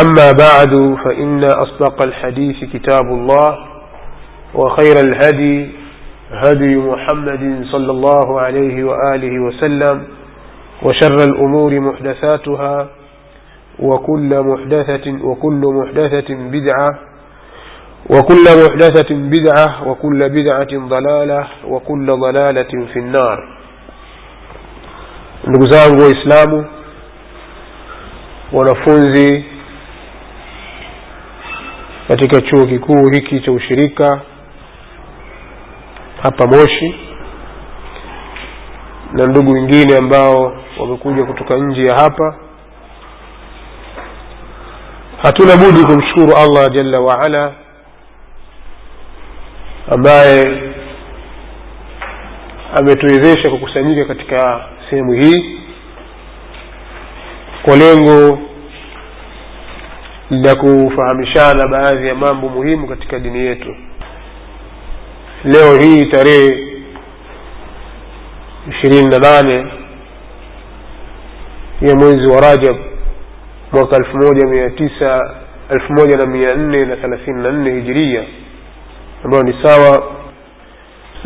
[0.00, 3.58] أما بعد فإن أصدق الحديث كتاب الله
[4.54, 5.68] وخير الهدي
[6.32, 10.04] هدي محمد صلى الله عليه وآله وسلم
[10.82, 12.86] وشر الأمور محدثاتها
[13.78, 16.98] وكل محدثة وكل محدثة بدعة
[18.10, 23.48] وكل محدثة بدعة وكل بدعة ضلالة وكل ضلالة في النار.
[25.70, 26.64] Zangu waislamu
[28.52, 29.44] wanafunzi
[32.16, 34.20] katika chuo kikuu hiki cha ushirika
[36.22, 36.94] hapa moshi
[39.12, 42.36] na ndugu wengine ambao wamekuja kutoka nje ya hapa.
[45.22, 47.52] Hatuna budi kumshukuru allah jalla waala
[49.90, 50.62] ambaye
[52.80, 55.60] ametuwezesha kukusanyika katika sehemu hii
[57.62, 58.38] kwa lengo
[60.32, 63.76] la kufahamishana baadhi ya mambo muhimu katika dini yetu.
[65.44, 66.68] Leo hii tarehe
[68.70, 69.66] ishirini na nane
[71.80, 72.76] ya mwezi wa rajab
[73.72, 75.34] mwaka elfu moja mia tisa
[75.70, 78.24] elfu moja na mia nne na thelathini na nne hijiria
[79.24, 80.12] ambayo ni sawa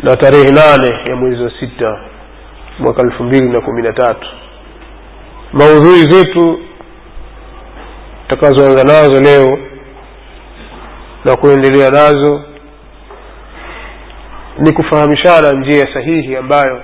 [0.03, 1.99] na tarehe nane ya mwezi wa sita
[2.79, 4.27] mwaka elfu mbili na kumi na tatu.
[5.53, 6.59] Maudhui zetu
[8.27, 9.57] tutakazoanza nazo leo
[11.25, 12.41] na kuendelea nazo
[14.57, 16.81] ni kufahamishana njia sahihi ambayo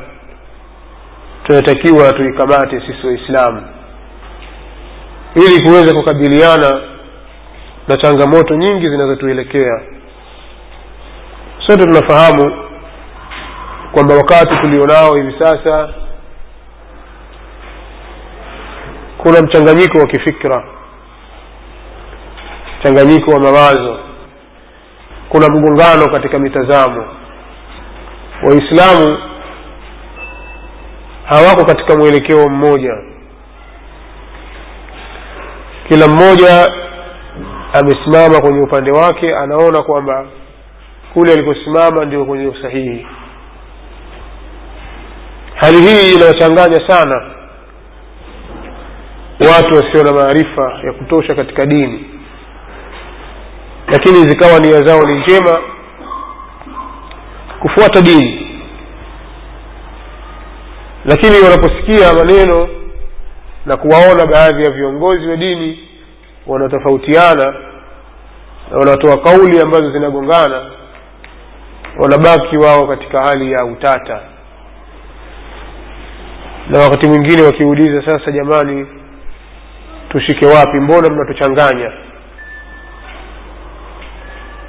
[1.43, 3.67] tunatakiwa tuikamate sisi waislamu.
[5.35, 6.81] Ili kuweza kukabiliana
[7.87, 9.81] na changamoto nyingi zinazotuelekea.
[11.67, 12.63] Sote tunafahamu
[13.91, 15.93] kwamba wakati tulionao hivi sasa
[19.17, 20.63] kuna mchanganyiko wa kifikra
[22.83, 23.99] mchanganyiko wa mawazo.
[25.29, 27.05] Kuna mgongano katika mitazamo.
[28.43, 29.17] Waislamu
[31.25, 32.93] hawako katika mwelekeo mmoja.
[35.89, 36.67] Kila mmoja
[37.73, 40.25] amesimama kwenye upande wake anaona kwamba
[41.13, 43.07] kule alikosimama ndio kwenye usahihi.
[45.55, 47.31] Hali hii inawachanganya sana
[49.39, 52.12] watu wasio na maarifa ya kutosha katika dini
[53.87, 55.59] lakini zikawa nia zao ni njema
[57.59, 58.39] kufuata dini.
[61.05, 62.67] Lakini wanaposikia maneno
[63.65, 65.89] na kuwaona baadhi ya viongozi wa dini
[66.47, 67.55] wanatofautiana
[68.71, 70.71] na wanatoa kauli ambazo zinagongana
[71.99, 74.19] wanabaki wao katika hali ya utata.
[76.69, 78.87] Na wakati mwingine wakiuliza sasa jamani
[80.09, 80.77] tushike wapi?
[80.79, 81.91] Mbona mnatuchanganya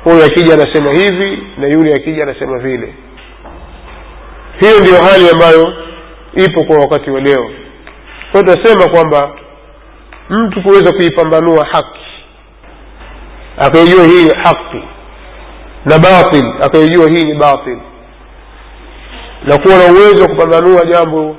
[0.05, 2.95] huyu akija anasema hivi na yule akija anasema vile.
[4.61, 5.73] Hiyo ndiyo hali ambayo
[6.35, 7.51] ipo kwa wakati wa leo.
[8.33, 9.31] Kwa tunasema kwamba
[10.31, 12.01] mtu kuweza kuipambanua haki
[13.59, 14.83] akaijua hii ni haki
[15.85, 17.79] na batil akaijua hii ni batil
[19.45, 21.37] na kuwa na uwezo wa kupambanua jambo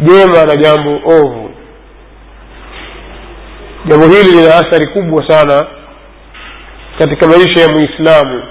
[0.00, 1.50] jema na jambo ovu.
[3.86, 5.66] Jambo hili lina athari kubwa sana
[6.98, 8.42] katika maisha ya muislamu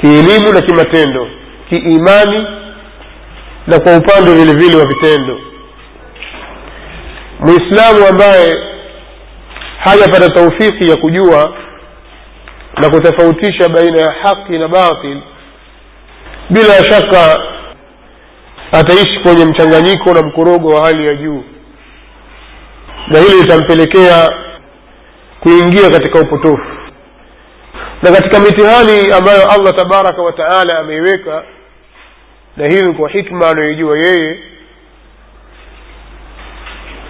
[0.00, 1.28] kielimu na kimatendo
[1.68, 2.46] kiimani
[3.66, 5.40] na kwa upande vile vile wa vitendo.
[7.40, 8.50] Muislamu ambaye
[9.78, 11.54] hajapata taufiki ya kujua
[12.76, 15.20] na kutofautisha baina ya haki na batil
[16.50, 17.42] bila shaka
[18.72, 21.44] ataishi kwenye mchanganyiko na mkorogo wa hali ya juu
[23.08, 24.28] na hili litampelekea
[25.40, 26.64] kuingia katika upotofu.
[28.02, 31.44] Na katika mitihani ambayo allah tabaraka wa taala ameiweka
[32.56, 34.38] na hili kwa hikma anayoijua yeye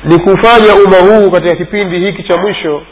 [0.04, 2.82] ni kufanya umma huu katika kipindi hiki cha mwisho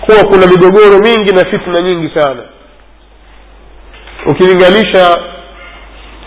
[0.00, 2.42] kuwa kuna migogoro mingi na fitna nyingi sana.
[4.26, 5.16] Ukilinganisha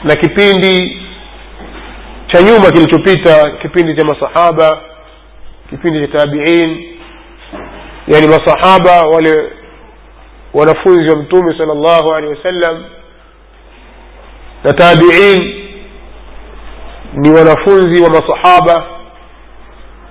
[0.03, 1.01] na kipindi
[2.27, 4.81] cha nyuma kilichopita kipindi cha masahaba
[5.69, 6.90] kipindi cha tabiin
[8.07, 9.51] yani masahaba wale
[10.53, 12.83] wanafunzi wa mtume sala llahu alehi wasallam
[14.63, 15.67] na tabiin
[17.13, 18.85] ni wanafunzi wa masahaba.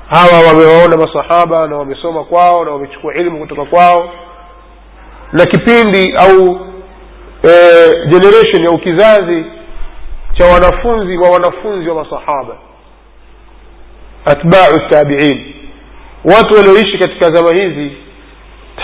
[0.08, 4.10] Hawa wamewaona masahaba na wamesoma kwao na wamechukua ilmu kutoka kwao.
[5.32, 6.60] Na kipindi au
[7.42, 7.50] e,
[8.08, 9.44] generation au kizazi
[10.38, 12.56] cha wanafunzi wa wanafunzi wa masahaba
[14.24, 15.54] atbau tabiin
[16.24, 17.92] watu walioishi katika zama hizi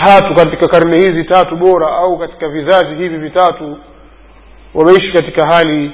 [0.03, 3.77] tatu katika karne hizi tatu bora au katika vizazi hivi vitatu
[4.73, 5.91] wameishi katika hali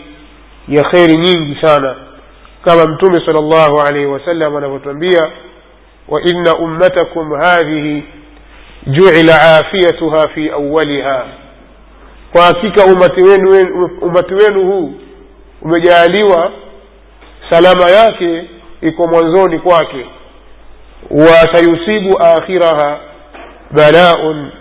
[0.68, 1.96] ya kheri nyingi sana.
[2.66, 5.32] Kama mtume sala llahu alaihi wasallam anavyotwambia
[6.08, 8.04] wa inna ummatakum hadhihi
[8.88, 11.26] juila afiyatuha fi awaliha
[12.32, 14.94] kwa hakika umati wenu, umati wenu huu
[15.62, 16.52] umejaaliwa
[17.50, 18.46] salama yake
[18.82, 20.06] iko mwanzoni kwake
[22.20, 23.00] akhiraha
[23.72, 24.52] balaun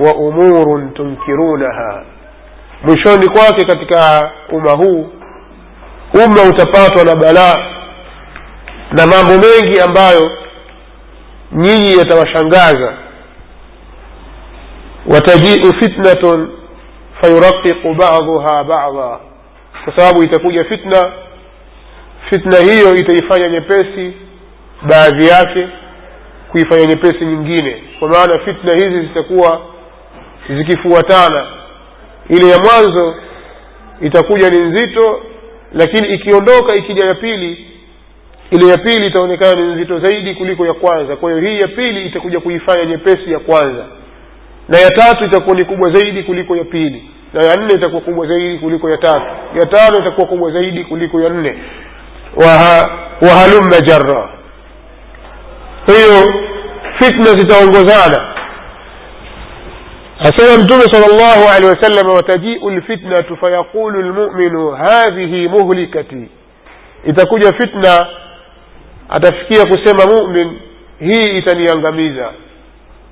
[0.00, 2.04] wa umurun tunkirunaha
[2.82, 5.12] mwishoni kwake katika umma huu
[6.14, 7.56] umma utapatwa na balaa
[8.92, 10.30] na mambo mengi ambayo
[11.52, 12.92] nyinyi yatawashangaza.
[15.06, 16.50] Watajiu fitnatun
[17.20, 19.18] fayuraqiqu baduha bada
[19.84, 21.12] kwa sababu itakuja fitna
[22.30, 24.12] fitna hiyo itaifanya nyepesi
[24.82, 25.68] baadhi yake
[26.52, 27.82] kuifanya nyepesi nyingine.
[27.98, 29.60] Kwa maana fitna hizi zitakuwa
[30.56, 31.46] zikifuatana.
[32.28, 33.14] Ile ya mwanzo
[34.00, 35.22] itakuja ni nzito
[35.72, 37.64] lakini ikiondoka ikija ya pili
[38.50, 41.16] ile ya pili itaonekana ni nzito zaidi kuliko ya kwanza.
[41.16, 43.84] Kwa hiyo hii ya pili itakuja kuifanya nyepesi ya kwanza.
[44.68, 47.10] Na ya tatu itakuwa ni kubwa zaidi kuliko ya pili.
[47.32, 49.26] Na ya nne itakuwa kubwa zaidi kuliko ya tatu.
[49.54, 51.58] Ya tano itakuwa kubwa zaidi kuliko ya nne.
[53.22, 54.28] Wahalumma jarra
[55.88, 56.34] kwa hiyo
[56.98, 58.34] fitna zitaongozana.
[60.18, 66.28] Asema mtume sala llahu alehi wasallam watajiu lfitnatu fayaqulu lmuminu hadhihi muhlikati.
[67.04, 68.06] Itakuja fitna
[69.08, 70.58] atafikia kusema mumin
[71.00, 72.32] hii itaniangamiza.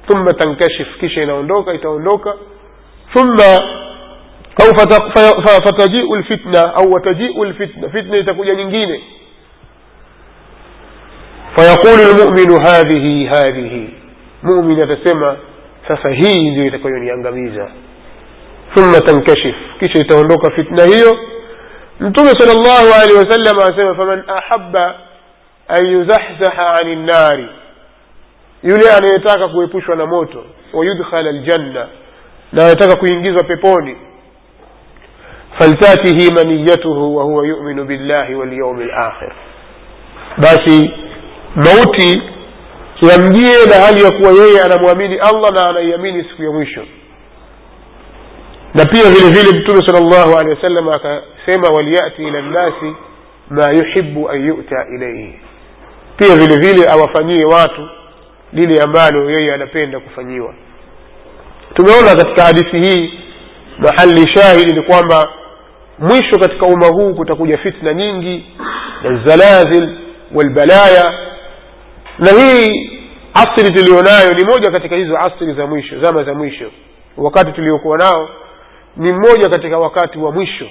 [0.06, 2.34] Thumma tankashif kisha inaondoka itaondoka.
[3.12, 3.58] Thumma
[4.62, 4.74] au
[5.64, 9.00] fatajiu lfitna au watajiu lfitna fitna itakuja nyingine
[11.56, 13.88] فيقول المؤمن هذه هذه.
[14.42, 15.36] مؤمن تسمى
[15.88, 17.68] سفهي ذي تكون ينغميزا
[18.74, 19.56] ثم تنكشف.
[19.80, 21.02] كيش يتولوك فتنة هي
[22.00, 24.76] أنتم صلى الله عليه وسلم أسمى فمن أحب
[25.78, 27.48] أن يزحزح عن النار.
[28.64, 30.42] يولي أن يتاك على ونموتو
[30.74, 31.88] ويدخل الجنة.
[32.52, 33.96] لا يتاك كوينجيز وبيبوني
[35.60, 39.32] فلتاته منيته وهو يؤمن بالله واليوم الآخر.
[40.38, 41.06] باشي
[41.56, 42.22] mauti
[43.10, 46.84] yamjie na hali ya kuwa yeye anamwamini allah na anaiamini siku ya mwisho.
[48.74, 52.94] Na pia vile vile mtume sal llahu alehi wasallam akasema waliyati ila nnasi
[53.50, 55.40] ma yuhibu an yuta ilaihi
[56.16, 57.88] pia vile vile awafanyie watu
[58.52, 60.54] lile ambalo yeye anapenda kufanyiwa.
[61.74, 63.14] Tumeona katika hadithi hii
[63.78, 65.28] mahali shahidi ni kwamba
[65.98, 68.46] mwisho katika umma huu kutakuja fitna nyingi
[69.02, 69.88] na zalazil
[70.34, 71.12] walbalaya
[72.18, 72.90] na hii
[73.34, 76.70] asri tuliyonayo ni moja katika hizo asri za mwisho zama za mwisho.
[77.16, 78.28] Wakati tuliokuwa nao
[78.96, 80.68] ni mmoja katika wakati wa mwisho.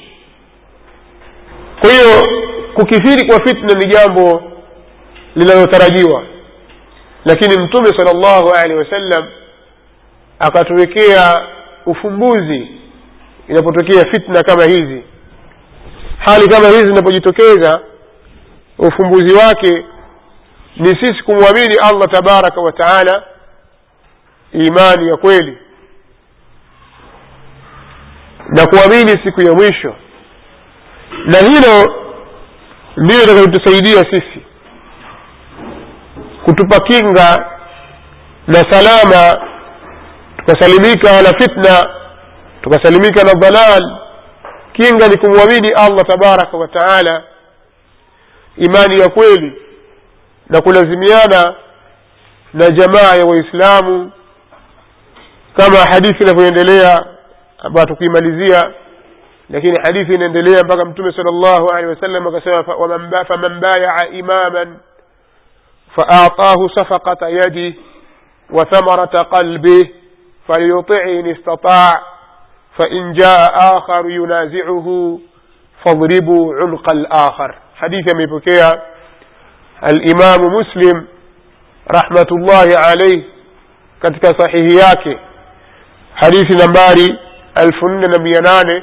[1.81, 2.27] Kwa hiyo
[2.73, 4.43] kukithiri kwa fitna ni jambo
[5.35, 6.23] linalotarajiwa.
[7.25, 9.25] Lakini mtume sala llahu alehi wasallam
[10.39, 11.47] akatuwekea
[11.85, 12.67] ufumbuzi
[13.47, 15.03] inapotokea fitna kama hizi.
[16.17, 17.79] Hali kama hizi zinapojitokeza
[18.77, 19.85] ufumbuzi wake
[20.75, 23.23] ni sisi kumwamini allah tabaraka wa taala
[24.53, 25.57] imani ya kweli.
[28.49, 29.95] Na kuamini siku ya mwisho.
[31.25, 31.95] Na hilo
[32.97, 34.45] ndilo itakayotusaidia sisi.
[36.45, 37.45] Kutupa kinga
[38.47, 39.47] na salama
[40.37, 41.89] tukasalimika na fitna
[42.61, 43.97] tukasalimika na dhalal.
[44.73, 47.23] Kinga ni kumwamini allah tabaraka wa taala
[48.57, 49.61] imani ya kweli
[50.48, 51.54] na kulazimiana
[52.52, 54.12] na jamaa ya waislamu
[55.56, 57.06] kama hadithi inavyoendelea
[57.58, 58.72] ambayo tukuimalizia
[59.50, 62.64] lakini hadithi inaendelea mpaka mtume sala llahu alehi wasallam akasema
[63.24, 64.76] faman bayaa imaman
[65.96, 67.74] faatahu safaqata yadih
[68.52, 69.82] وثمرة قلبه
[70.48, 71.90] فليطع إن استطاع
[72.78, 73.38] فإن جاء
[73.76, 75.18] آخر ينازعه
[75.84, 78.82] فاضربوا عنق الآخر حديث مبكية
[79.84, 81.06] الإمام مسلم
[81.90, 83.22] رحمة الله عليه
[84.02, 85.18] katika sahihi yake
[86.14, 87.18] hadithi nambari
[87.54, 88.82] elfu nne na mia nane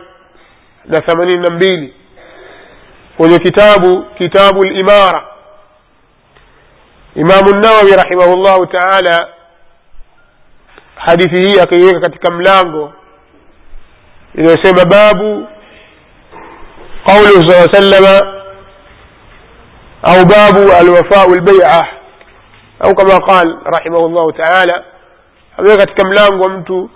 [0.85, 1.93] na themanini na mbili
[3.17, 5.23] kwenye kitabu kitabu limara
[7.15, 9.27] imamu nawawi rahimahullahu taala
[10.95, 12.93] hadithi hii akaiweka katika mlango
[14.35, 15.47] inayosema babu
[17.05, 18.33] qauluhu saa salama
[20.02, 21.86] au babu alwafau lbeia
[22.80, 24.84] au kama قال رحمه الله taala
[25.56, 26.90] ameweka katika mlango wa mtu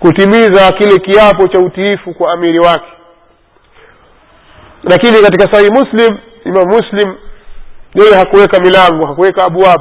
[0.00, 2.92] kutimiza kile kiapo cha utiifu kwa amiri wake
[4.82, 7.14] lakini katika sahihi muslim imam muslim
[7.94, 9.80] yeye hakuweka milango hakuweka abwab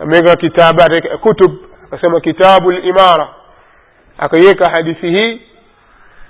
[0.00, 1.52] ameweka kitabat kutub
[1.86, 3.28] akasema kitabu limara
[4.18, 5.42] akaiweka hadithi hii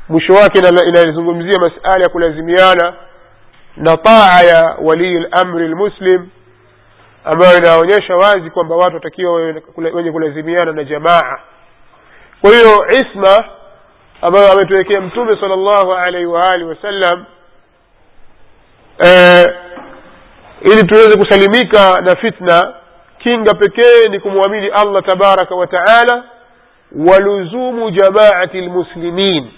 [0.08, 0.58] mwisho wake
[0.88, 2.94] inazungumzia masala ya kulazimiana
[3.76, 6.28] na taa ya walii lamri lmuslim
[7.24, 9.32] ambayo inaonyesha wazi kwamba watu watakiwa
[9.92, 11.38] wenye kulazimiana na jamaa.
[12.40, 13.44] Kwa hiyo isma
[14.22, 17.24] ambayo ametuwekea mtume sala llahu alaihi waalihi wasallam
[19.06, 19.46] eh,
[20.60, 22.74] ili tuweze kusalimika na fitna
[23.18, 26.24] kinga pekee ni kumwamini allah tabaraka wa taala
[27.06, 29.50] waluzumu jamaati lmuslimin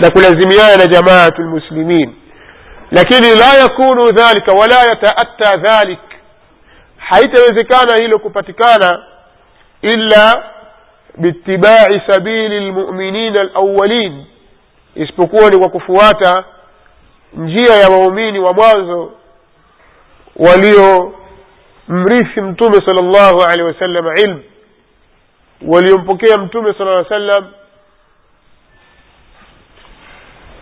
[0.00, 2.14] na kulazimiana na jamaatu lmuslimin
[2.94, 5.98] lakini la yakunu dhalika wala yataatta dhalik.
[6.96, 9.02] Haitawezekana hilo kupatikana
[9.82, 10.44] illa
[11.18, 14.26] biitibai sabili lmuminina alawalin
[14.94, 16.44] isipokuwa ni kwa kufuata
[17.34, 19.12] njia ya waumini wa mwanzo
[20.36, 24.42] waliomrithi mtume sala llahu alehi wasallam ilmu
[25.66, 27.44] waliompokea mtume sala aa sallam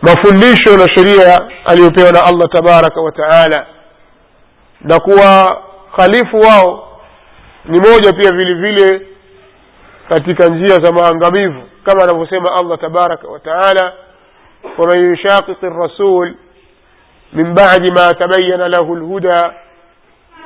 [0.03, 3.67] mafundisho na sheria aliyopewa na allah tabaraka wa taala
[4.81, 5.63] na kuwa
[5.97, 6.99] khalifu wao
[7.65, 9.07] ni moja pia vile vile
[10.09, 13.93] katika njia za maangamivu kama anavyosema allah tabaraka wa taala
[14.79, 16.35] waman yushaqiqi rasul
[17.35, 19.41] من بعد ما تبين له الهدى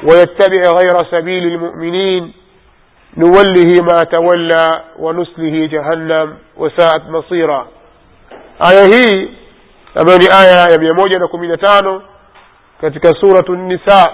[0.03, 2.33] ويتبع غير سبيل المؤمنين
[3.17, 7.67] نوله ما تولى ونسله جهنم وساءت مصيرا
[8.59, 9.31] aya hii
[9.97, 12.03] ambayo ni aya ya mia moja na kumi na tano
[12.81, 14.13] katika suratu nisa.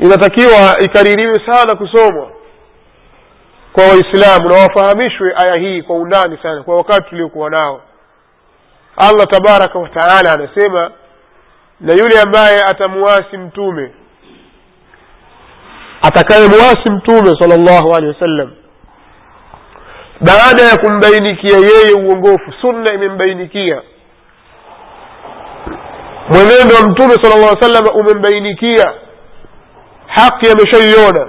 [0.00, 2.30] Inatakiwa ikaririwe sana kusomwa
[3.72, 7.80] kwa waislamu na wafahamishwe aya hii kwa undani sana kwa wakati tuliokuwa nao.
[8.96, 10.90] Allah tabaraka wataala anasema
[11.80, 13.94] na yule ambaye atamuasi mtume
[16.02, 18.52] atakayemuasi mtume sala llahu alehi wasallam
[20.20, 23.82] baada ya kumbainikia yeye uongofu sunna imembainikia
[26.28, 28.92] mwenendo wa mtume sala llah sallam umembainikia.
[30.06, 31.28] Haki ameshaiona.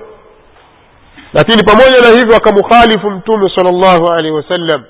[1.34, 4.84] Lakini pamoja na hivyo akamukhalifu mtume sala llahu alaihi wasallam.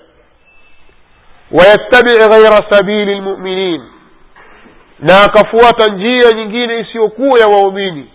[1.52, 3.82] Wayattabii ghaira sabili lmuminin
[5.00, 8.12] na akafuata njia nyingine isiyokuwa ya waumini.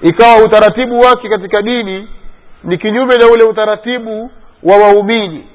[0.00, 2.08] Ikawa utaratibu wake katika dini
[2.64, 4.30] ni kinyume na ule utaratibu
[4.62, 5.46] wa waumini.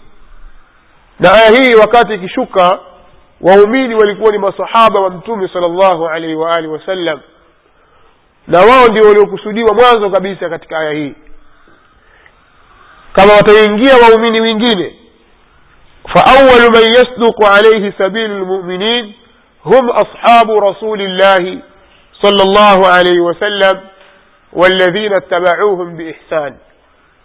[1.19, 2.79] Na aya hii wakati ikishuka
[3.41, 7.19] waumini walikuwa ni masahaba wa mtume sala llahu alaihi waalihi wasallam
[8.48, 11.13] na wao ndio waliokusudiwa mwanzo kabisa katika aya hii
[13.13, 14.95] kama wataingia waumini wengine
[16.13, 19.13] faawalu man yasduqu alaihi sabilu lmuminin
[19.63, 21.60] hum ashabu rasulillahi
[22.21, 23.77] sala llahu alaihi wasallam
[24.53, 26.57] walladhina ittabauhum biihsan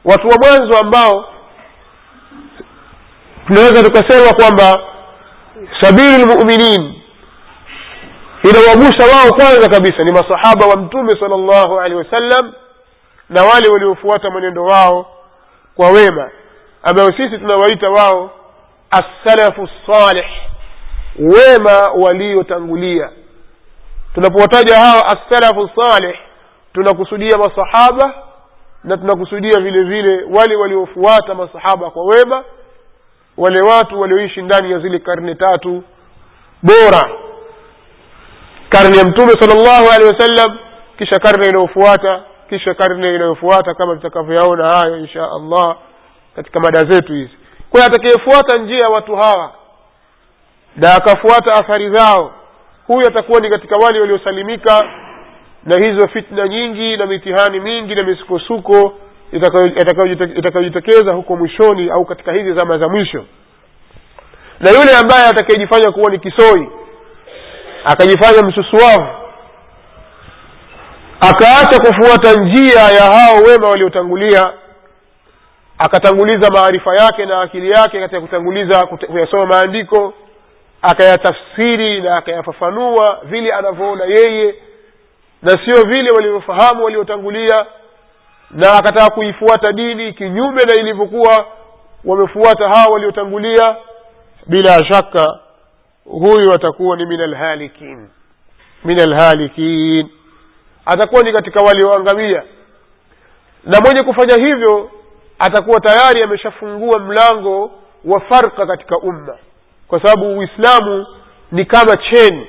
[0.05, 1.29] watu wa mwanzo ambao
[3.47, 4.83] tunaweza tukasema kwamba
[5.81, 6.95] sabili lmuminin
[8.45, 12.53] inawagusa wao kwanza kabisa ni masahaba wa mtume sala llahu alehi wasallam
[13.29, 15.07] na wale waliofuata mwenendo wao
[15.77, 16.31] kwa wema
[16.83, 18.31] ambayo sisi tunawaita wao
[18.91, 20.25] assalafu salih
[21.19, 23.11] wema waliotangulia.
[24.15, 26.17] Tunapowataja hawa assalafu salih
[26.73, 28.15] tunakusudia masahaba
[28.85, 32.45] na tunakusudia vile vile wale waliofuata masahaba kwa wema
[33.37, 35.83] wale watu walioishi ndani ya zile karne tatu
[36.63, 37.11] bora.
[38.69, 40.59] Karne ya mtume sal llahu alehi wasallam
[40.99, 45.77] kisha karne inayofuata kisha karne inayofuata kama tutakavyoyaona hayo insha allah
[46.37, 47.33] katika mada zetu hizi.
[47.71, 49.53] Kwa hiyo atakayefuata njia ya watu hawa
[50.77, 52.33] na akafuata athari zao
[52.87, 54.85] huyu atakuwa ni katika wale waliosalimika
[55.65, 58.93] na hizo fitna nyingi na mitihani mingi na misukosuko
[59.33, 63.25] itakayojitokeza huko mwishoni au katika hizi zama za mwisho.
[64.61, 66.69] Na yule ambaye atakayejifanya kuwa ni kisoi
[67.85, 69.07] akajifanya msusuavu
[71.21, 74.53] akaacha kufuata njia ya hao wema waliotangulia
[75.79, 80.15] akatanguliza maarifa yake na akili yake katika kutanguliza kuyasoma maandiko
[80.83, 84.55] akayatafsiri na akayafafanua vile anavyoona yeye
[85.43, 87.67] na sio vile walivyofahamu waliotangulia
[88.51, 91.47] na akataka kuifuata dini kinyume na ilivyokuwa
[92.05, 93.77] wamefuata hawa waliotangulia
[94.47, 95.39] bila shaka
[96.05, 98.09] huyu atakuwa ni min alhalikin
[98.85, 100.09] min alhalikin
[100.87, 102.43] atakuwa ni katika walioangamia.
[103.65, 104.91] Na mwenye kufanya hivyo
[105.39, 107.71] atakuwa tayari ameshafungua mlango
[108.05, 109.39] wa farka katika umma.
[109.89, 111.07] Kwa sababu uislamu
[111.53, 112.47] ni kama cheni.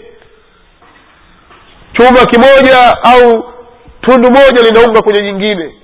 [1.93, 3.53] Chuma kimoja au
[4.01, 5.75] tundu moja linaunga kwenye nyingine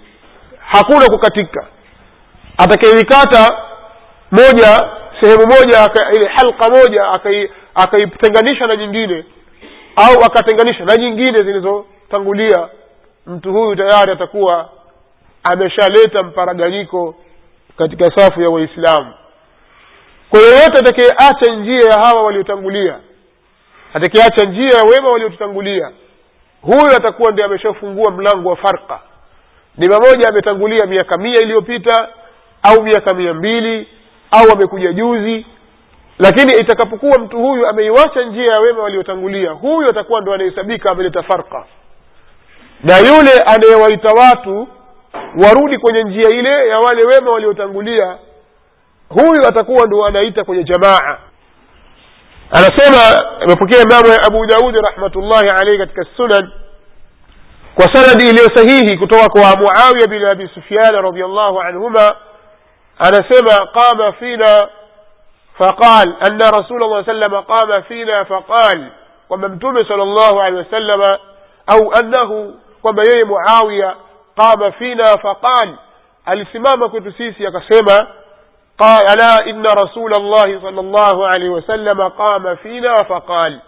[0.74, 1.68] hakuna kukatika.
[2.58, 3.58] Atakayelikata
[4.32, 4.90] moja
[5.22, 7.06] sehemu moja ile halka moja
[7.76, 9.26] akaitenganisha na nyingine
[9.96, 12.68] au akatenganisha na nyingine zilizotangulia
[13.28, 14.70] mtu huyu tayari atakuwa
[15.44, 17.16] ameshaleta mparaganyiko
[17.78, 19.14] katika safu ya waislamu.
[20.30, 23.00] Kwa yoyote atakayeacha njia ya hawa waliotangulia
[23.94, 25.92] atakayeacha njia ya wema waliotutangulia
[26.62, 29.00] huyu atakuwa ndi ameshafungua mlango wa farka
[29.78, 32.08] ni mamoja ametangulia miaka mia iliyopita
[32.64, 33.88] au miaka mia mbili
[34.32, 35.46] au amekuja juzi.
[36.20, 41.66] Lakini itakapokuwa mtu huyu ameiwacha njia ya wema waliotangulia huyu atakuwa ndo anahesabika ameleta farka
[42.84, 44.68] na yule anayewaita watu
[45.44, 48.18] warudi kwenye njia ile ya wale wema waliotangulia
[49.10, 51.18] huyu atakuwa ndo anaita kwenye jamaa.
[52.52, 53.00] Anasema
[53.42, 56.52] amepokea imamu abu daudi rahmatullahi alaihi katika sunan
[57.76, 62.16] kwa sanadi iliyo sahihi kutoka kwa Muawiya bin Abi Sufyan radhiyallahu anhuma
[63.00, 64.68] anasema qama fina
[65.58, 68.84] faqal anna rasulullah sallallahu alayhi wasallam qama fina faqal
[69.28, 71.02] kwamba mtume sallallahu alayhi wasallam
[71.68, 73.96] au annahu kwamba yeye Muawiya
[74.36, 75.70] qama fina faqal
[76.26, 78.08] alisimama kwetu sisi akasema
[78.80, 83.60] قال ألا إن رسول الله صلى الله عليه وسلم قام فينا فقال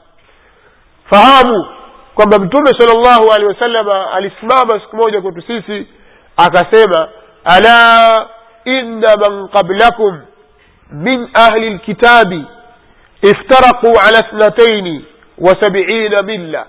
[1.12, 1.66] فهابوا
[2.16, 5.88] kwamba mtume sala llahu alehi wasalama alisimama siku moja kwetu sisi
[6.38, 7.10] akasema
[7.44, 8.28] ala
[8.66, 10.22] inna man qablakum
[10.92, 12.46] من أهل الكتاب
[13.30, 15.06] افترقوا على اثنتين
[15.38, 16.66] وسبعين ملة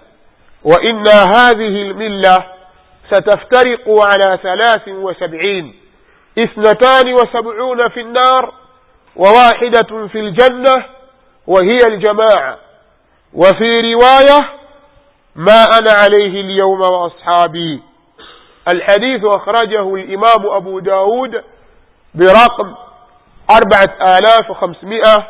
[0.64, 2.36] وإن هذه الملة
[3.12, 5.74] ستفترق على ثلاث وسبعين
[6.38, 8.52] اثنتان وسبعون في النار
[9.16, 10.84] وواحدة في الجنة
[11.46, 12.58] وهي الجماعة
[13.34, 14.48] وفي رواية
[15.36, 17.82] ما أنا عليه اليوم وأصحابي.
[18.74, 21.44] الحديث أخرجه الإمام أبو داود
[22.14, 22.74] برقم
[23.50, 25.26] أربعة آلاف وخمسمائة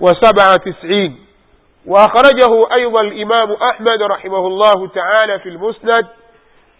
[0.00, 1.26] وسبعة تسعين
[1.86, 6.06] وأخرجه أيضا الإمام أحمد رحمه الله تعالى في المسند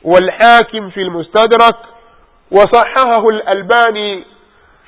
[0.04, 1.76] والحاكم في المستدرك.
[2.50, 4.24] وصححه الألباني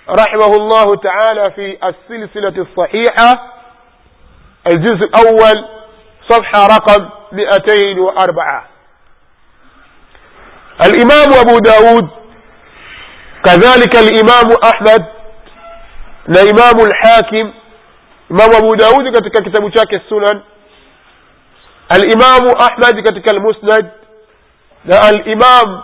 [0.09, 3.53] رحمه الله تعالى في السلسلة الصحيحة.
[4.73, 5.74] الجزء الأول
[6.29, 8.69] صفحة رقم 204
[10.85, 12.09] الإمام أبو داود
[13.45, 15.05] كذلك الإمام أحمد
[16.29, 17.53] لإمام الحاكم.
[18.31, 20.43] إمام أبو داود كتك كتاب شاك السنن.
[21.97, 23.91] الإمام أحمد كتك المسند.
[25.11, 25.83] الإمام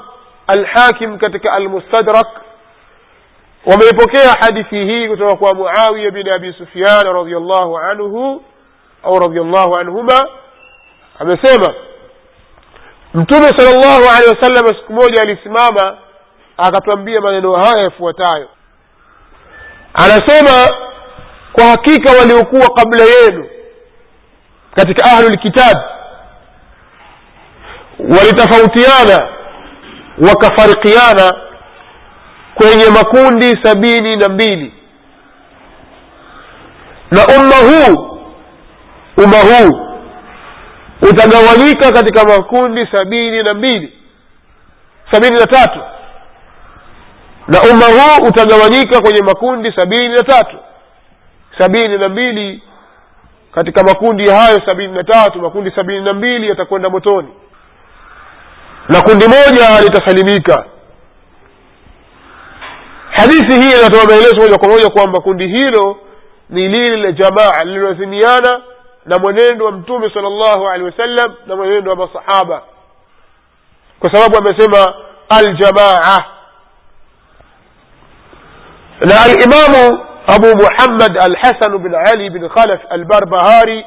[0.56, 2.30] الحاكم كتك المستدرك.
[3.66, 8.40] ومن يبكي حديثه كتبه معاوية بن أبي سفيان رضي الله عنه.
[9.02, 10.28] Au radiallahu anhuma
[11.18, 11.74] amesema
[13.14, 15.98] mtume sala llahu alehi wasallam siku moja alisimama
[16.56, 18.48] akatwambia maneno haya yafuatayo.
[19.94, 20.68] Anasema
[21.52, 23.48] kwa hakika waliokuwa kabla yenu
[24.74, 25.76] katika ahlulkitab
[27.98, 29.28] walitofautiana
[30.28, 31.32] wakafarikiana
[32.54, 34.74] kwenye makundi sabini na mbili.
[37.10, 38.09] Na umma huu
[39.16, 39.86] umma huu
[41.10, 43.92] utagawanyika katika makundi sabini na mbili
[45.12, 45.80] sabini na tatu.
[47.48, 50.56] Na umma huu utagawanyika kwenye makundi sabini na tatu
[51.58, 52.62] sabini na mbili
[53.54, 57.28] katika makundi hayo sabini na tatu makundi sabini na mbili yatakwenda motoni.
[58.88, 60.64] Na kundi moja litasalimika.
[63.10, 65.96] Hadithi hii inatoa maelezo moja kwa moja kwamba kundi hilo
[66.50, 68.60] ni lile jamaa lililozimiana
[69.06, 72.62] na mwenendo wa mtume sala llahu alehi wasallam na mwenendo wa masahaba
[74.00, 74.94] kwa sababu amesema
[75.28, 76.18] aljamaa
[79.00, 83.86] na alimamu abu muhammad alhasan bin ali bin khalaf albarbahari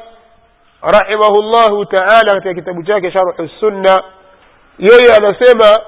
[0.82, 4.02] rahimahu llahu taala katika kitabu chake sharhu sunna
[4.78, 5.78] yeye anasema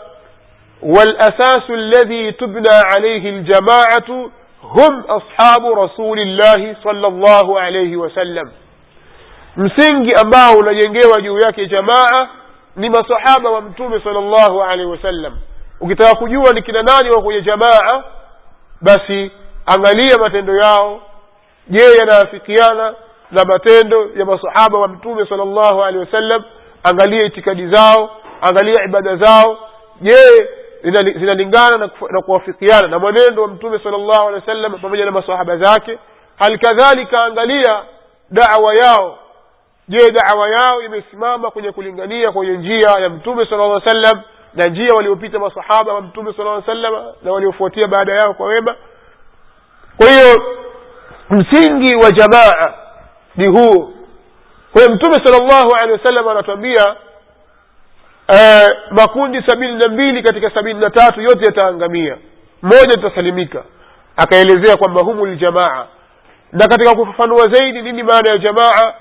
[0.82, 4.30] والأساس الذي تبنى عليه الجماعة
[4.62, 8.52] هم أصحاب رسول الله صلى الله عليه وسلم
[9.56, 12.28] msingi ambao unajengewa juu yake jamaa
[12.76, 15.36] ni masahaba wa mtume sala llahu alehi wasallam.
[15.80, 18.04] Ukitaka kujua ni kina nani wa kwenye jamaa
[18.80, 19.30] basi
[19.66, 21.00] angalia matendo yao.
[21.68, 22.94] Je yanaafikiana
[23.30, 26.42] na matendo ya masahaba wa mtume sala llahu alehi wasallam?
[26.82, 29.58] Angalia itikadi zao angalia ibada zao.
[30.00, 30.16] Je
[31.18, 35.56] zinalingana na, na kuwafikiana na mwenendo wa mtume sala llahu alehi wa pamoja na masahaba
[35.56, 35.98] zake?
[36.38, 37.82] Hali kadhalika angalia
[38.30, 39.18] dawa yao
[39.88, 44.20] je dawa yao imesimama kwenye kulingania kwenye njia ya mtume sala lla sallam
[44.54, 48.74] na njia waliopita masahaba wa mtume sala lla sallam na waliofuatia baada yao kwa wema?
[49.96, 50.42] Kwa hiyo
[51.30, 52.74] msingi wa jamaa
[53.36, 53.92] ni huo
[54.72, 56.96] kwa mtume sala llahu alehi wasallam anatuambia
[58.28, 62.16] eh, makundi sabini na mbili katika sabini na tatu yote yataangamia.
[62.62, 63.62] Moja litasalimika
[64.16, 65.86] akaelezea kwamba humu ljamaa
[66.52, 68.94] na katika kufafanua zaidi nini maana ya jamaa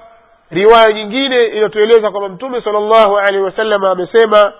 [0.51, 4.53] riwaya nyingine inatueleza kwamba mtume sala llahu alehi wasallam amesema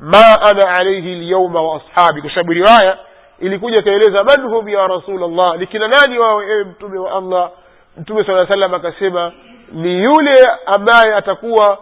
[0.00, 2.20] ma ana alaihi lyauma wa ashabi.
[2.20, 2.98] Kwa sababu riwaya
[3.38, 7.50] ilikuja ikaeleza man hum ya rasul llah ni kina nani wao ewe mtume wa allah?
[7.96, 9.32] Mtume saa salam akasema
[9.72, 10.34] ni yule
[10.66, 11.78] ambaye atakuwa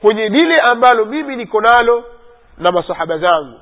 [0.00, 2.04] kwenye lile ambalo mimi niko nalo
[2.58, 3.60] na masahaba zangu.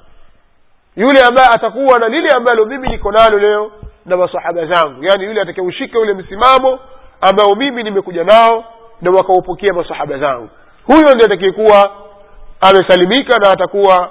[0.96, 3.72] Yule ambaye atakuwa na lile ambalo mimi niko nalo leo
[4.06, 5.04] na masahaba zangu.
[5.04, 6.78] Yaani yule atakayeushika ule msimamo
[7.20, 8.64] ambao mimi nimekuja nao
[9.02, 10.48] na wakaupokea masahaba zangu.
[10.86, 11.90] Huyo ndiye atakayekuwa
[12.60, 14.10] amesalimika na atakuwa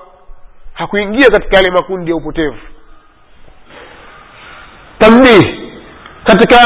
[0.73, 2.57] hakuingia katika yale makundi ya upotevu.
[4.99, 5.71] Tambihi
[6.23, 6.57] katika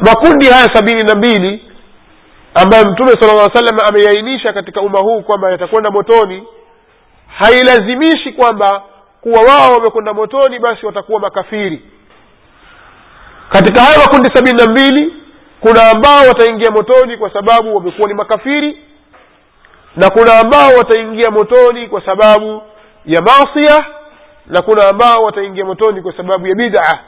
[0.00, 1.72] makundi haya sabini na mbili
[2.54, 6.46] ambayo mtume sala llah salam ameainisha katika umma huu kwamba yatakwenda motoni
[7.38, 8.82] hailazimishi kwamba
[9.20, 11.82] kuwa wao wamekwenda motoni basi watakuwa makafiri.
[13.50, 15.14] Katika haya makundi sabini na mbili
[15.60, 18.78] kuna ambao wataingia motoni kwa sababu wamekuwa ni makafiri
[19.96, 22.62] na kuna ambao wataingia motoni kwa sababu
[23.04, 23.84] ya masia
[24.46, 26.98] na kuna ambao wataingia motoni kwa sababu ya bid'a.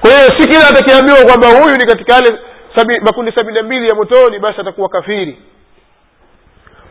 [0.00, 2.38] Kwa hiyo si kila atakiambiwa kwamba huyu ni katika yale
[2.76, 5.42] sabi, makundi sabini na mbili ya motoni basi atakuwa kafiri.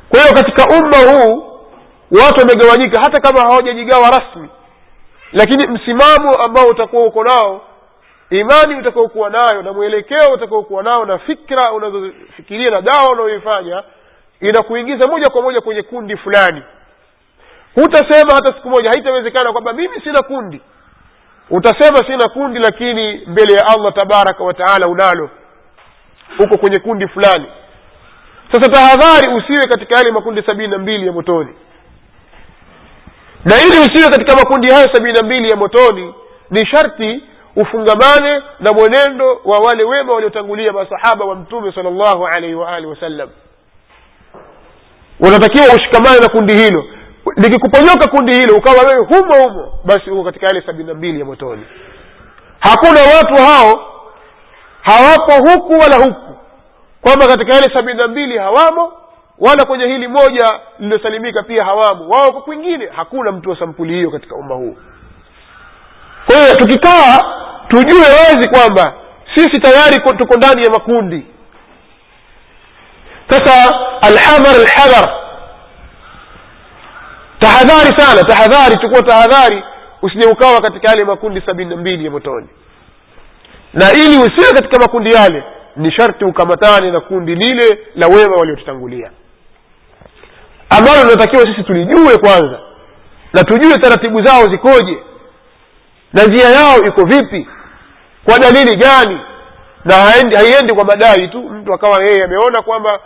[0.09, 1.43] Kwa hiyo katika umma huu
[2.11, 4.49] watu wamegawanyika hata kama hawajajigawa rasmi
[5.33, 7.61] lakini msimamo ambao utakuwa uko nao
[8.29, 13.83] imani utakaokuwa nayo na mwelekeo utakaokuwa nao na fikra unazofikiria na dawa unayoifanya
[14.39, 16.61] inakuingiza moja kwa moja kwenye kundi fulani.
[17.75, 20.61] Hutasema hata siku moja haitawezekana kwamba mimi sina kundi.
[21.49, 25.29] Utasema sina kundi lakini mbele ya allah tabaraka wataala unalo.
[26.37, 27.45] Huko kwenye kundi fulani.
[28.51, 31.55] Sasa tahadhari usiwe katika yale makundi sabini na mbili ya motoni.
[33.45, 36.13] Na ili usiwe katika makundi hayo sabini na mbili ya motoni
[36.49, 37.23] ni sharti
[37.55, 43.29] ufungamane na mwenendo wa wale wema waliotangulia masahaba wa mtume sala llahu alaihi waalihi wasallam.
[45.19, 46.83] Unatakiwa ushikamane na kundi hilo.
[47.35, 51.25] Likikuponyoka kundi hilo ukawa wewe humo humo basi uko katika yale sabini na mbili ya
[51.25, 51.65] motoni.
[52.59, 53.91] Hakuna watu hao
[54.81, 56.35] hawapo huku wala huku.
[57.01, 58.93] Kwamba katika yale sabini na mbili hawamo
[59.39, 62.09] wala kwenye hili moja lililosalimika pia hawamo.
[62.09, 64.75] Wao kwa kwingine hakuna mtu wa sampuli hiyo katika umma huu
[66.25, 67.19] kwa hiyo tukikaa
[67.67, 68.93] tujue wazi kwamba
[69.35, 71.25] sisi tayari tuko ndani ya makundi.
[73.29, 75.09] Sasa alhamar alhadhar.
[77.39, 79.63] Tahadhari sana tahadhari chukua tahadhari
[80.01, 82.47] usije ukawa katika yale makundi sabini na mbili ya motoni.
[83.73, 85.43] Na ili usiwe katika makundi yale
[85.75, 89.11] ni sharti ukamatane na kundi lile la wema waliotutangulia.
[90.69, 92.59] Ambalo linatakiwa sisi tulijue kwanza.
[93.33, 94.97] Na tujue taratibu zao zikoje
[96.15, 97.47] na njia yao iko vipi?
[98.25, 99.19] Kwa dalili gani?
[99.85, 102.99] Na haendi, haiendi kwa madai tu mtu akawa yeye ameona kwamba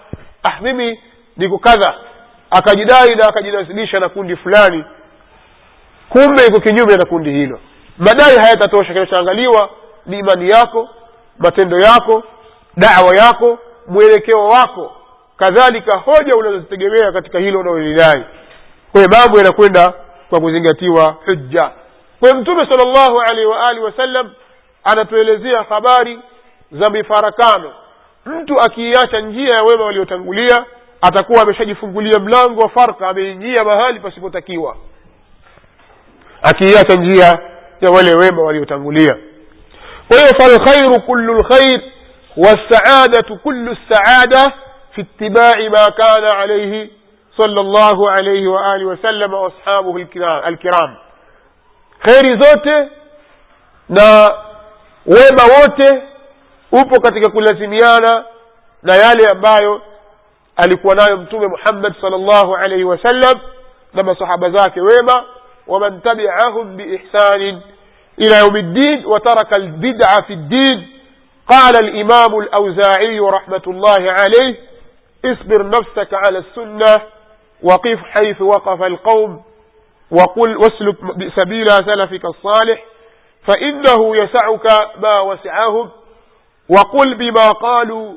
[0.44, 1.00] ah mimi
[1.38, 1.94] niko kadha.
[2.52, 4.84] Akajidai na akajinasibisha na kundi fulani.
[6.10, 7.60] Kumbe iko kinyume na kundi hilo.
[7.98, 8.94] Madai hayatatosha.
[8.94, 9.70] Kinachoangaliwa
[10.06, 10.90] ni imani yako
[11.40, 12.24] matendo yako
[12.78, 14.92] dawa yako mwelekeo wako.
[15.38, 18.24] Kadhalika hoja unazozitegemea katika hilo unaolidai
[18.92, 19.94] kwa mambo yanakwenda
[20.30, 21.72] kwa kuzingatiwa hujja
[22.20, 24.30] kwa mtume sala llahu alaihi waalihi wasallam
[24.84, 26.20] anatuelezea habari
[26.72, 27.72] za mifarakano
[28.26, 30.66] mtu akiiacha njia ya wema waliotangulia
[31.02, 34.76] atakuwa ameshajifungulia mlango wa farka ameingia mahali pasipotakiwa
[36.42, 37.26] akiiacha njia
[37.82, 39.18] ya wale wema waliotangulia
[40.08, 41.82] kwa hiyo falkhairu kullu lkhair
[42.38, 44.54] والسعادة كل السعادة
[44.96, 46.90] في اتباع ما كان عليه
[47.38, 49.96] صلى الله عليه وآله وسلم وأصحابه
[50.48, 50.96] الكرام
[52.08, 52.90] خير zote
[53.90, 54.32] na
[55.06, 56.02] wema wote
[56.72, 58.26] upo katika kulazimiana
[58.84, 59.82] na yale ambayo
[60.56, 63.40] alikuwa nayo mtume muhammad sal llahu alaihi wasallam
[63.94, 65.24] na masahaba zake wema
[65.68, 67.62] waman tabiahum biihsanin
[68.18, 70.88] ila yaumi ddin wataraka albid'a fi ddin
[71.50, 74.56] قال الإمام الأوزاعي رحمة الله عليه
[75.26, 77.02] اصبر نفسك على السنة
[77.64, 79.42] وقف حيث وقف القوم
[80.12, 80.96] وقل واسلك
[81.40, 82.84] سبيل سلفك الصالح
[83.48, 84.66] فإنه يسعك
[84.98, 85.90] ما وسعهم
[86.70, 88.14] وقل بما قالوا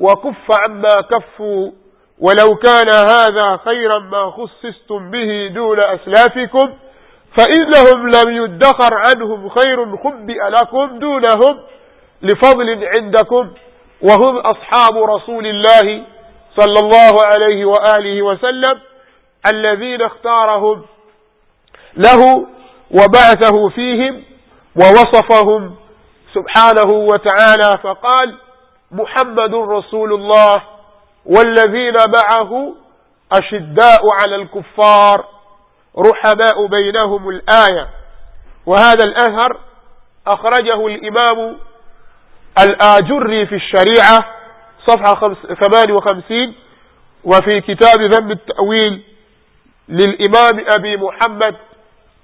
[0.00, 1.70] وكف عما كفوا
[2.18, 6.72] ولو كان هذا خيرا ما خصصتم به دون أسلافكم
[7.36, 11.60] فإنهم لم يدخر عنهم خير خبئ لكم دونهم
[12.22, 13.50] لفضل عندكم
[14.02, 16.02] وهم أصحاب رسول الله
[16.60, 18.78] صلى الله عليه وآله وسلم
[19.52, 20.82] الذين اختارهم
[21.96, 22.46] له
[22.90, 24.22] وبعثه فيهم
[24.76, 25.74] ووصفهم
[26.34, 28.38] سبحانه وتعالى فقال
[28.92, 30.62] محمد رسول الله
[31.26, 32.74] والذين معه
[33.32, 35.24] أشداء على الكفار
[35.98, 37.88] رحماء بينهم الآية.
[38.66, 39.56] وهذا الأثر
[40.26, 41.56] أخرجه الإمام
[42.62, 44.24] الآجري في الشريعة
[44.86, 46.54] صفحة ثمان وخمسين
[47.24, 49.02] وفي كتاب ذم التأويل
[49.88, 51.54] للإمام أبي محمد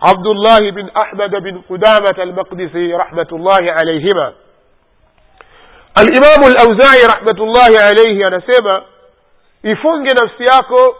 [0.02, 4.32] Abdullahi bin Ahmad bin Qudamat al-Maqdisi rahmatullahi alayhima.
[5.94, 8.82] Al-Imam al-Auza'i rahmatullahi alayhi anasema
[9.62, 10.96] ifunge nafsi yako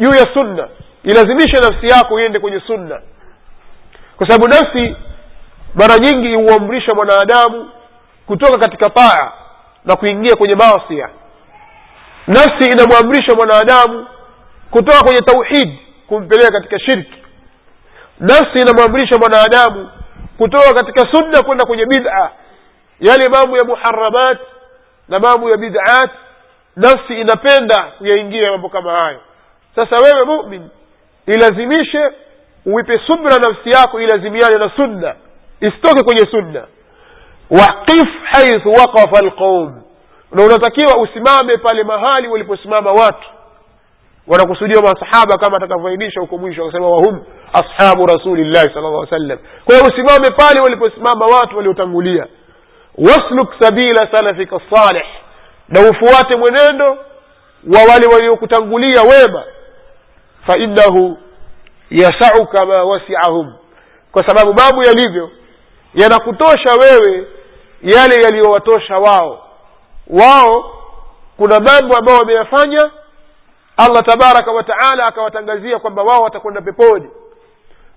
[0.00, 0.68] juu ya sunna,
[1.02, 3.00] ilazimishe nafsi yako iende kwenye sunna,
[4.16, 4.96] kwa sababu nafsi
[5.74, 7.70] mara nyingi huamrisha mwanadamu
[8.26, 9.32] kutoka katika taa
[9.84, 11.08] na kuingia kwenye maasia.
[12.26, 14.06] Nafsi inamwamrisha mwanadamu
[14.70, 17.19] kutoka kwenye tauhid kumpeleka katika shirki
[18.20, 19.90] nafsi inamwamrisha mwanadamu
[20.38, 22.30] kutoka katika sunna kwenda kwenye bid'a.
[23.00, 24.38] Yale mambo ya muharamat
[25.08, 26.10] na mambo ya bid'at
[26.76, 29.20] nafsi inapenda kuyaingia mambo kama hayo.
[29.76, 30.68] Sasa wewe mumin
[31.26, 32.10] ilazimishe
[32.66, 35.14] uipe subra nafsi yako ilazimiane na sunna.
[35.60, 36.64] Isitoke kwenye sunna.
[37.50, 39.82] Waqif haithu waqafa alqaum
[40.32, 43.28] na unatakiwa usimame pale mahali waliposimama watu.
[44.26, 49.38] Wanakusudia masahaba kama atakavyoainisha huko mwisho akasema wahum ashabu rasulillahi sal llah wasallam.
[49.64, 52.26] Kwa usimame pale waliposimama watu waliotangulia.
[52.98, 55.04] Wasluk sabila salafika salih
[55.68, 56.86] na ufuate mwenendo
[57.74, 59.44] wa wale waliokutangulia wema.
[60.46, 61.18] Fainahu
[61.90, 63.54] yasauka ma wasiahum
[64.12, 65.30] kwa sababu mambo yalivyo
[65.94, 67.26] yanakutosha wewe
[67.82, 69.46] yale yaliyowatosha wao.
[70.06, 70.74] Wao
[71.36, 72.90] kuna mambo ambayo wameyafanya
[73.76, 77.10] allah tabaraka wa taala akawatangazia kwamba wao watakwenda peponi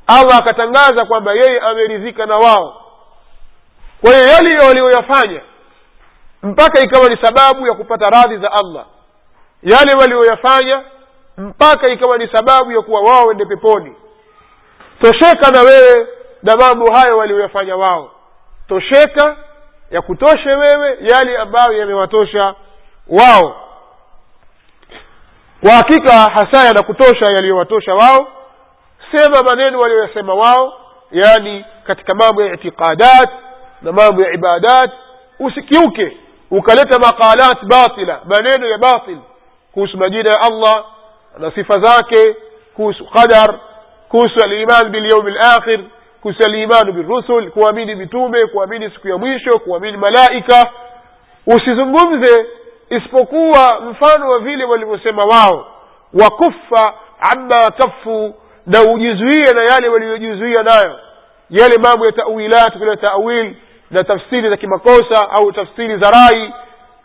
[0.08, 2.82] allah akatangaza kwamba yeye ameridhika na wao.
[4.02, 5.42] Kwa hiyo yale walioyafanya
[6.44, 8.86] mpaka ikawa ni sababu ya kupata radhi za allah.
[9.64, 10.84] Yale walioyafanya
[11.38, 13.96] mpaka ikawa ni sababu ya kuwa wao wende peponi.
[15.02, 16.08] Tosheka na wewe
[16.44, 18.12] na mambo hayo walioyafanya wao.
[18.68, 19.38] Tosheka
[19.92, 22.56] ya kutoshe wewe yale ambayo yamewatosha
[23.08, 23.56] wao.
[25.62, 28.28] Kwa hakika hasa yanakutosha yaliyowatosha wao
[29.16, 30.74] sema maneno walioyasema wao
[31.12, 33.30] yaani katika mambo ya itiqadat
[33.82, 34.92] na mambo ya ibadat
[35.40, 36.18] usikiuke
[36.52, 39.18] ukaleta maqalat batila maneno ya batil
[39.74, 40.86] kuhusu majina ya allah
[41.40, 42.36] na sifa zake
[42.76, 43.60] kuhusu qadar
[44.10, 45.80] kuhusu aliman bilyaumi lakhir
[46.22, 50.70] kuhusu alimanu birusul kuamini mitume kuamini siku ya mwisho kuamini malaika
[51.48, 52.46] usizungumze
[52.90, 55.68] isipokuwa mfano wa vile walivyosema wao
[56.22, 61.00] wakufa amma kafu na ujizuie na yale waliojizuia nayo.
[61.50, 63.56] Yale mambo ya tawilat vile tawil
[63.92, 66.54] na tafsiri za kimakosa au tafsiri za rai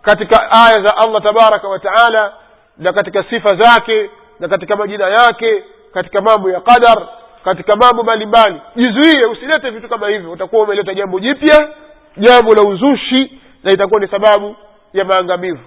[0.03, 2.33] katika aya za allah tabaraka wa taala
[2.79, 7.09] na katika sifa zake na katika majina yake katika mambo ya qadar
[7.45, 8.61] katika mambo mbalimbali.
[8.77, 10.33] Jizuie usilete vitu kama hivyo.
[10.33, 11.69] Utakuwa umeleta jambo jipya
[12.17, 14.57] jambo la uzushi na itakuwa ni sababu
[14.93, 15.59] ya maangamivu.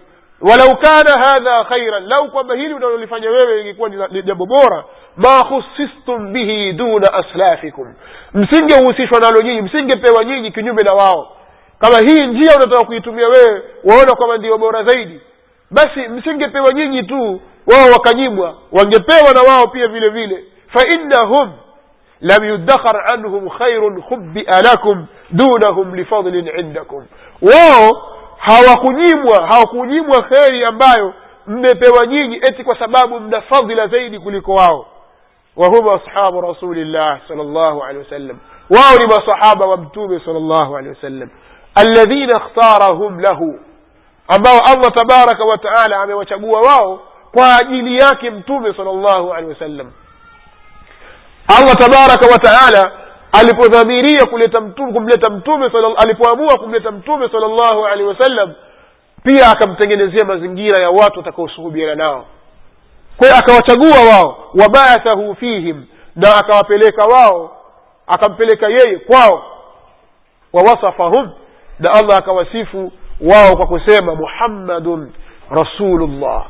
[0.42, 4.84] Walau kana hadha khairan lau kwamba hili unalolifanya wewe ingekuwa ni jambo bora
[5.18, 7.94] ma khusistum bihi duna aslafikum.
[8.34, 11.38] Msingehusishwa nalo nyinyi msingepewa nyinyi kinyume na wao.
[11.80, 15.22] Kama hii njia unataka kuitumia wewe waona kwamba ndio bora zaidi.
[15.72, 18.56] Basi msingepewa nyinyi tu wao wakanyimwa.
[18.72, 20.44] Wangepewa na wao pia vile vile.
[20.68, 21.52] Fainnahum
[22.22, 27.06] lam yudakhar anhum khairun khubia lakum dunahum lifadlin indakum.
[27.42, 31.14] Wao hawakunyimwa hawakunyimwa kheri ambayo
[31.48, 34.86] mmepewa nyinyi eti kwa sababu mna fadhila zaidi kuliko wao
[35.56, 40.96] wahum ashabu rasulillah sal llahu alehi wasallam wao ni masahaba wa mtume sal llahu alehi
[40.96, 41.30] wasallam
[41.76, 43.60] alladhina ikhtarahum lahu
[44.28, 47.00] ambao allah tabaraka wa taala amewachagua wao
[47.34, 49.92] kwa ajili yake mtume sal llahu alehi wasallam
[51.60, 52.92] allah tabaraka wa taala
[53.32, 58.54] alipodhamiria kuleta mtume kumleta mtume alipoamua kumleta mtume sala llahu alehi wasallam
[59.24, 62.26] pia akamtengenezea mazingira ya watu watakaosuhubiana nao
[63.22, 67.58] kwa akawachagua wao wabaathahu fihim na akawapeleka wao
[68.08, 69.44] akampeleka yeye kwao
[70.54, 71.30] wawasafahum
[71.80, 75.12] na allah akawasifu wao kwa kusema muhammadun
[75.52, 76.46] rasulullah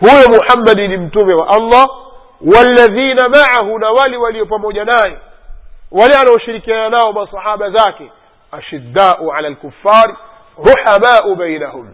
[0.00, 1.86] huyo muhammadi ni mtume wa allah
[2.54, 5.18] walladhina maahu na wale walio pamoja naye
[5.92, 8.10] wale anaoshirikiana nao masahaba zake
[8.52, 10.14] ashiddau ala lkufari
[10.58, 11.92] ruhamau bainahum